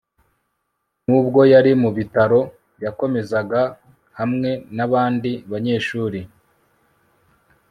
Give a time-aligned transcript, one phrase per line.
[1.05, 2.39] nubwo yari mu bitaro,
[2.83, 3.61] yakomezaga
[4.19, 6.19] hamwe nabandi banyeshuri